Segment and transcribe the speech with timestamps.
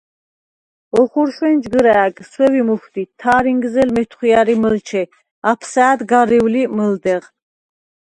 [0.99, 5.03] ოხურშვენ ჯგჷრა̄̈გ– სვევი მუჰვდი, თა̈რინგზელ– მეთხვია̈რი მჷლჩე,
[5.51, 7.23] აფსასდ– გარევლი მჷლდეღ.